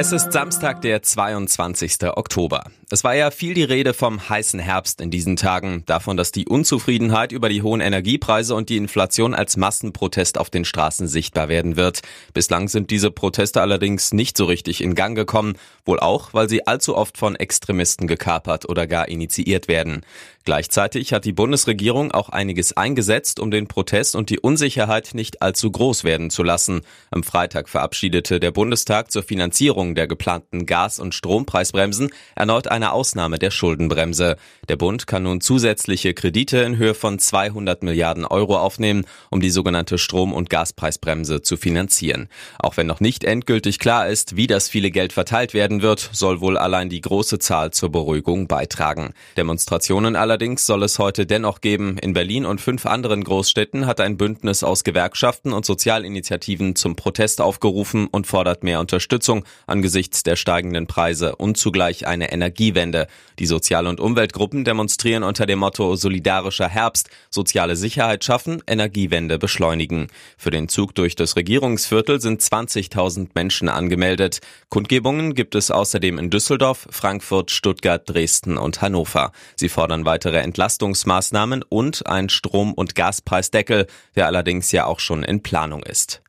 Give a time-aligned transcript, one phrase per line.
[0.00, 2.04] Es ist Samstag, der 22.
[2.04, 2.62] Oktober.
[2.88, 6.46] Es war ja viel die Rede vom heißen Herbst in diesen Tagen, davon, dass die
[6.46, 11.76] Unzufriedenheit über die hohen Energiepreise und die Inflation als Massenprotest auf den Straßen sichtbar werden
[11.76, 12.02] wird.
[12.32, 16.64] Bislang sind diese Proteste allerdings nicht so richtig in Gang gekommen, wohl auch, weil sie
[16.64, 20.02] allzu oft von Extremisten gekapert oder gar initiiert werden.
[20.48, 25.70] Gleichzeitig hat die Bundesregierung auch einiges eingesetzt, um den Protest und die Unsicherheit nicht allzu
[25.70, 26.80] groß werden zu lassen.
[27.10, 33.38] Am Freitag verabschiedete der Bundestag zur Finanzierung der geplanten Gas- und Strompreisbremsen erneut eine Ausnahme
[33.38, 34.36] der Schuldenbremse.
[34.68, 39.50] Der Bund kann nun zusätzliche Kredite in Höhe von 200 Milliarden Euro aufnehmen, um die
[39.50, 42.28] sogenannte Strom- und Gaspreisbremse zu finanzieren.
[42.58, 46.40] Auch wenn noch nicht endgültig klar ist, wie das viele Geld verteilt werden wird, soll
[46.40, 49.14] wohl allein die große Zahl zur Beruhigung beitragen.
[49.36, 51.98] Demonstrationen allerdings soll es heute dennoch geben.
[51.98, 57.40] In Berlin und fünf anderen Großstädten hat ein Bündnis aus Gewerkschaften und Sozialinitiativen zum Protest
[57.40, 59.44] aufgerufen und fordert mehr Unterstützung
[59.78, 63.06] angesichts der steigenden Preise und zugleich eine Energiewende.
[63.38, 70.08] Die Sozial- und Umweltgruppen demonstrieren unter dem Motto Solidarischer Herbst, soziale Sicherheit schaffen, Energiewende beschleunigen.
[70.36, 74.40] Für den Zug durch das Regierungsviertel sind 20.000 Menschen angemeldet.
[74.68, 79.30] Kundgebungen gibt es außerdem in Düsseldorf, Frankfurt, Stuttgart, Dresden und Hannover.
[79.54, 85.40] Sie fordern weitere Entlastungsmaßnahmen und ein Strom- und Gaspreisdeckel, der allerdings ja auch schon in
[85.40, 86.20] Planung ist.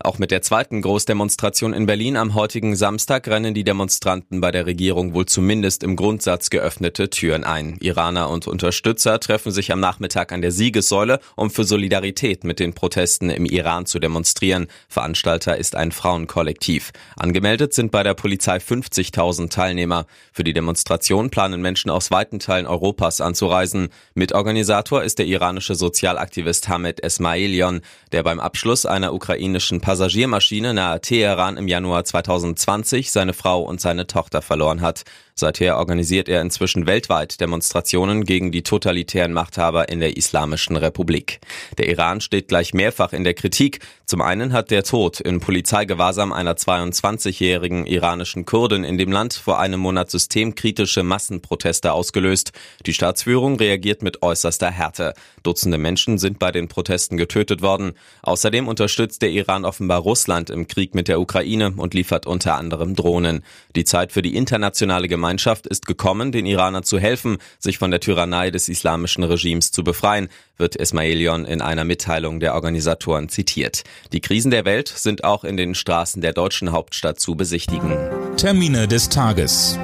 [0.00, 4.66] Auch mit der zweiten Großdemonstration in Berlin am heutigen Samstag rennen die Demonstranten bei der
[4.66, 7.78] Regierung wohl zumindest im Grundsatz geöffnete Türen ein.
[7.80, 12.74] Iraner und Unterstützer treffen sich am Nachmittag an der Siegessäule, um für Solidarität mit den
[12.74, 14.66] Protesten im Iran zu demonstrieren.
[14.88, 16.92] Veranstalter ist ein Frauenkollektiv.
[17.16, 20.06] Angemeldet sind bei der Polizei 50.000 Teilnehmer.
[20.32, 23.88] Für die Demonstration planen Menschen aus weiten Teilen Europas anzureisen.
[24.14, 27.80] Mitorganisator ist der iranische Sozialaktivist Hamed Esmailion,
[28.12, 29.12] der beim Abschluss einer
[29.54, 35.04] ukrainischen Passagiermaschine nahe Teheran im Januar 2020 seine Frau und seine Tochter verloren hat.
[35.36, 41.40] Seither organisiert er inzwischen weltweit Demonstrationen gegen die totalitären Machthaber in der Islamischen Republik.
[41.76, 43.80] Der Iran steht gleich mehrfach in der Kritik.
[44.06, 49.58] Zum einen hat der Tod in Polizeigewahrsam einer 22-jährigen iranischen Kurdin in dem Land vor
[49.58, 52.52] einem Monat systemkritische Massenproteste ausgelöst.
[52.86, 55.14] Die Staatsführung reagiert mit äußerster Härte.
[55.42, 57.94] Dutzende Menschen sind bei den Protesten getötet worden.
[58.22, 62.94] Außerdem unterstützt der Iran offenbar Russland im Krieg mit der Ukraine und liefert unter anderem
[62.94, 63.42] Drohnen.
[63.74, 65.23] Die Zeit für die internationale Gemeinschaft
[65.66, 70.28] ist gekommen, den Iranern zu helfen, sich von der Tyrannei des islamischen Regimes zu befreien,
[70.56, 73.84] wird Ismailion in einer Mitteilung der Organisatoren zitiert.
[74.12, 77.96] Die Krisen der Welt sind auch in den Straßen der deutschen Hauptstadt zu besichtigen.
[78.36, 79.78] Termine des Tages.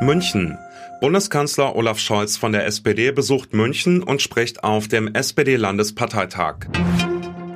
[0.00, 0.56] München.
[1.00, 6.68] Bundeskanzler Olaf Scholz von der SPD besucht München und spricht auf dem SPD-Landesparteitag.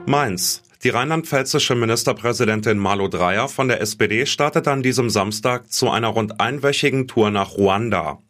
[0.06, 0.62] Mainz.
[0.82, 6.40] Die rheinland-pfälzische Ministerpräsidentin Malu Dreyer von der SPD startet an diesem Samstag zu einer rund
[6.40, 8.22] einwöchigen Tour nach Ruanda.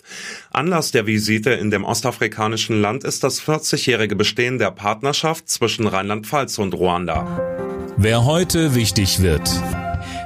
[0.50, 6.58] Anlass der Visite in dem ostafrikanischen Land ist das 40-jährige Bestehen der Partnerschaft zwischen Rheinland-Pfalz
[6.58, 7.40] und Ruanda.
[7.96, 9.48] Wer heute wichtig wird.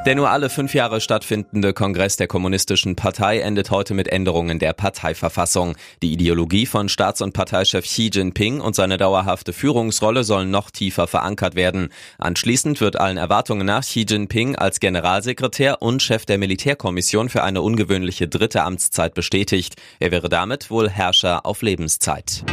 [0.07, 4.75] Der nur alle fünf Jahre stattfindende Kongress der Kommunistischen Partei endet heute mit Änderungen der
[4.75, 5.77] Parteiverfassung.
[6.03, 11.07] Die Ideologie von Staats- und Parteichef Xi Jinping und seine dauerhafte Führungsrolle sollen noch tiefer
[11.07, 11.89] verankert werden.
[12.19, 17.63] Anschließend wird allen Erwartungen nach Xi Jinping als Generalsekretär und Chef der Militärkommission für eine
[17.63, 19.77] ungewöhnliche dritte Amtszeit bestätigt.
[20.01, 22.45] Er wäre damit wohl Herrscher auf Lebenszeit.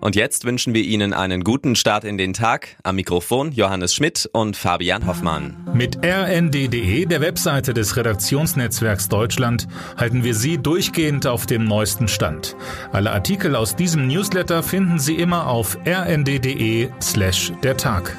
[0.00, 2.76] Und jetzt wünschen wir Ihnen einen guten Start in den Tag.
[2.82, 5.56] Am Mikrofon Johannes Schmidt und Fabian Hoffmann.
[5.74, 12.56] Mit rnd.de, der Webseite des Redaktionsnetzwerks Deutschland, halten wir Sie durchgehend auf dem neuesten Stand.
[12.92, 18.16] Alle Artikel aus diesem Newsletter finden Sie immer auf rnd.de slash der Tag.